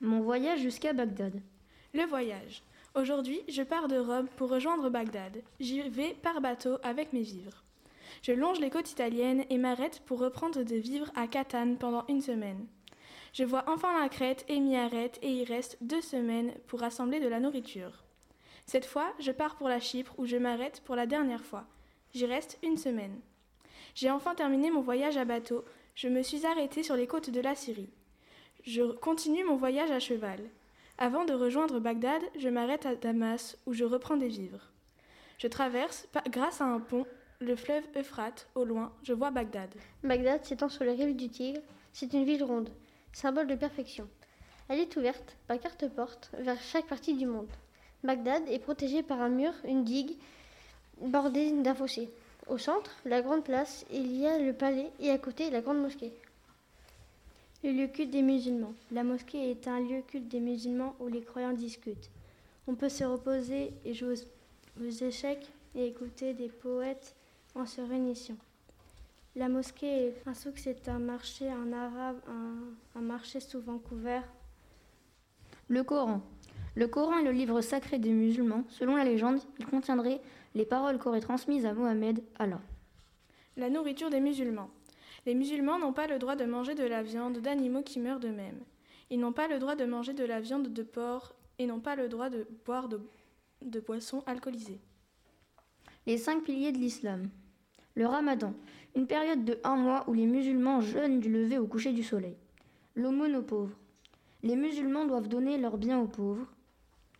[0.00, 1.40] Mon voyage jusqu'à Bagdad.
[1.94, 2.62] Le voyage.
[2.96, 5.40] Aujourd'hui, je pars de Rome pour rejoindre Bagdad.
[5.60, 7.62] J'y vais par bateau avec mes vivres.
[8.22, 12.20] Je longe les côtes italiennes et m'arrête pour reprendre des vivres à Catane pendant une
[12.20, 12.66] semaine.
[13.32, 17.20] Je vois enfin la Crète et m'y arrête et y reste deux semaines pour rassembler
[17.20, 18.04] de la nourriture.
[18.66, 21.66] Cette fois, je pars pour la Chypre où je m'arrête pour la dernière fois.
[22.14, 23.20] J'y reste une semaine.
[23.94, 25.64] J'ai enfin terminé mon voyage à bateau.
[25.94, 27.90] Je me suis arrêté sur les côtes de la Syrie.
[28.66, 30.40] Je continue mon voyage à cheval.
[30.96, 34.70] Avant de rejoindre Bagdad, je m'arrête à Damas où je reprends des vivres.
[35.36, 37.04] Je traverse, grâce à un pont,
[37.40, 38.48] le fleuve Euphrate.
[38.54, 39.68] Au loin, je vois Bagdad.
[40.02, 41.60] Bagdad s'étend sur les rives du Tigre.
[41.92, 42.70] C'est une ville ronde,
[43.12, 44.08] symbole de perfection.
[44.70, 47.50] Elle est ouverte par carte porte vers chaque partie du monde.
[48.02, 50.16] Bagdad est protégée par un mur, une digue,
[51.02, 52.08] bordée d'un fossé.
[52.46, 55.82] Au centre, la grande place, il y a le palais et à côté la grande
[55.82, 56.14] mosquée.
[57.64, 58.74] Le lieu culte des musulmans.
[58.92, 62.10] La mosquée est un lieu culte des musulmans où les croyants discutent.
[62.66, 64.16] On peut se reposer et jouer
[64.78, 67.16] aux échecs et écouter des poètes
[67.54, 68.36] en se réunissant.
[69.34, 74.28] La mosquée est un souk, c'est un marché en arabe, un, un marché souvent couvert.
[75.68, 76.20] Le Coran.
[76.74, 78.64] Le Coran est le livre sacré des musulmans.
[78.68, 80.20] Selon la légende, il contiendrait
[80.54, 82.60] les paroles qu'aurait transmises à Mohammed Allah.
[83.56, 84.68] La nourriture des musulmans.
[85.26, 88.60] Les musulmans n'ont pas le droit de manger de la viande d'animaux qui meurent d'eux-mêmes.
[89.10, 91.96] Ils n'ont pas le droit de manger de la viande de porc et n'ont pas
[91.96, 93.00] le droit de boire de,
[93.62, 94.80] de boissons alcoolisées.
[96.06, 97.30] Les cinq piliers de l'islam.
[97.94, 98.54] Le ramadan,
[98.96, 102.36] une période de un mois où les musulmans jeûnent du lever au coucher du soleil.
[102.94, 103.78] L'aumône aux pauvres.
[104.42, 106.46] Les musulmans doivent donner leurs biens aux pauvres.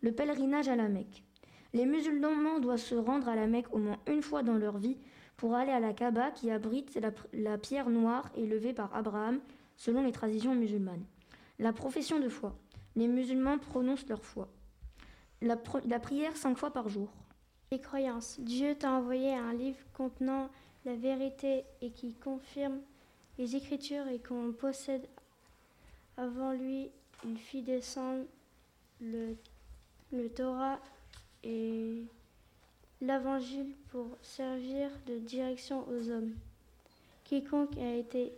[0.00, 1.22] Le pèlerinage à la Mecque.
[1.72, 4.98] Les musulmans doivent se rendre à la Mecque au moins une fois dans leur vie
[5.36, 6.98] pour aller à la Kaaba qui abrite
[7.32, 9.40] la, pierre noire élevée par Abraham
[9.76, 11.04] selon les traditions musulmanes.
[11.58, 12.56] La profession de foi.
[12.96, 14.48] Les musulmans prononcent leur foi.
[15.40, 17.08] La, prière cinq fois par jour.
[17.70, 18.40] Les croyances.
[18.40, 20.50] Dieu t'a envoyé un livre contenant
[20.84, 22.80] la vérité et qui confirme
[23.38, 25.06] les écritures et qu'on possède
[26.16, 26.90] avant lui.
[27.24, 28.24] Il fit descendre
[29.00, 29.36] le
[30.34, 30.80] Torah
[31.44, 32.02] et
[33.00, 36.34] l'évangile pour servir de direction aux hommes.
[37.24, 38.32] Quiconque a été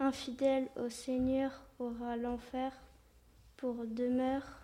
[0.00, 2.72] infidèle au Seigneur aura l'enfer
[3.56, 4.60] pour demeure,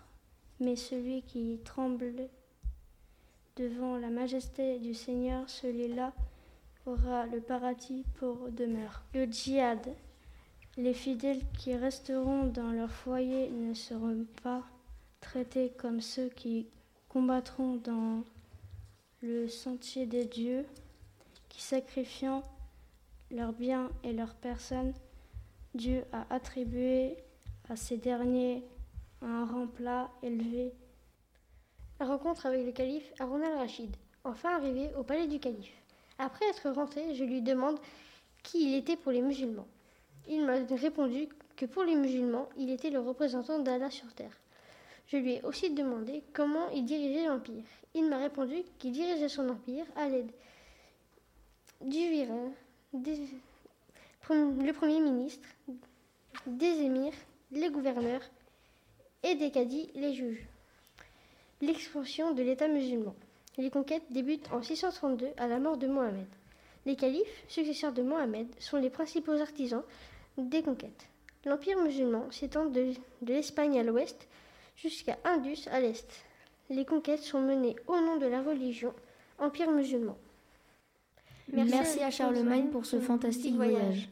[0.59, 2.13] mais celui qui tremble
[3.55, 6.13] devant la majesté du Seigneur, celui-là
[6.85, 9.03] aura le paradis pour demeure.
[9.13, 9.93] Le djihad.
[10.77, 14.63] Les fidèles qui resteront dans leur foyer ne seront pas
[15.19, 16.65] traités comme ceux qui
[17.11, 18.23] combattront dans
[19.21, 20.65] le sentier des dieux,
[21.49, 22.41] qui sacrifiant
[23.31, 24.93] leurs biens et leurs personnes,
[25.73, 27.17] Dieu a attribué
[27.69, 28.63] à ces derniers
[29.21, 30.71] un rang plat élevé.
[31.99, 33.93] La rencontre avec le calife Haroun al-Rachid.
[34.23, 35.73] Enfin arrivé au palais du calife.
[36.17, 37.77] Après être rentré, je lui demande
[38.41, 39.67] qui il était pour les musulmans.
[40.29, 44.37] Il m'a répondu que pour les musulmans, il était le représentant d'Allah sur terre.
[45.11, 47.63] Je lui ai aussi demandé comment il dirigeait l'empire.
[47.93, 50.31] Il m'a répondu qu'il dirigeait son empire à l'aide
[51.81, 52.51] du virin,
[52.93, 55.47] le premier ministre,
[56.45, 57.13] des émirs,
[57.51, 58.21] les gouverneurs
[59.23, 60.47] et des cadis, les juges.
[61.59, 63.15] L'expansion de l'État musulman.
[63.57, 66.27] Les conquêtes débutent en 632 à la mort de Mohammed.
[66.85, 69.83] Les califes, successeurs de Mohammed, sont les principaux artisans
[70.37, 71.07] des conquêtes.
[71.43, 72.93] L'empire musulman s'étend de
[73.25, 74.27] l'Espagne à l'ouest
[74.81, 76.09] jusqu'à Indus à l'est.
[76.69, 78.93] Les conquêtes sont menées au nom de la religion,
[79.39, 80.17] empire musulman.
[81.51, 84.09] Merci, Merci à Charlemagne pour ce fantastique voyage.